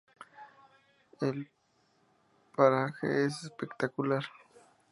El 1.19 1.47
paraje 2.55 3.23
es 3.25 3.43
espectacular. 3.43 4.23